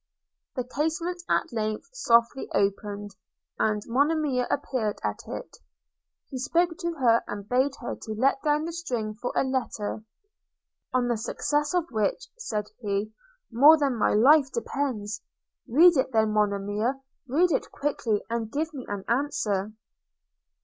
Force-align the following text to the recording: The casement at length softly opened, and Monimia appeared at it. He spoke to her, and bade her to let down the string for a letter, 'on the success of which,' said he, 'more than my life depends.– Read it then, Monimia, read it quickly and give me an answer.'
The 0.55 0.63
casement 0.63 1.21
at 1.29 1.53
length 1.53 1.87
softly 1.93 2.49
opened, 2.55 3.11
and 3.59 3.83
Monimia 3.85 4.47
appeared 4.49 4.97
at 5.03 5.19
it. 5.27 5.57
He 6.31 6.39
spoke 6.39 6.75
to 6.79 6.93
her, 6.93 7.21
and 7.27 7.47
bade 7.47 7.73
her 7.81 7.95
to 7.95 8.15
let 8.15 8.41
down 8.41 8.65
the 8.65 8.73
string 8.73 9.13
for 9.13 9.31
a 9.35 9.43
letter, 9.43 10.03
'on 10.91 11.07
the 11.07 11.17
success 11.17 11.75
of 11.75 11.91
which,' 11.91 12.29
said 12.35 12.65
he, 12.79 13.13
'more 13.51 13.77
than 13.77 13.95
my 13.95 14.15
life 14.15 14.51
depends.– 14.51 15.21
Read 15.69 15.95
it 15.95 16.11
then, 16.11 16.31
Monimia, 16.33 16.95
read 17.27 17.51
it 17.51 17.71
quickly 17.71 18.23
and 18.27 18.51
give 18.51 18.73
me 18.73 18.87
an 18.89 19.03
answer.' 19.07 19.71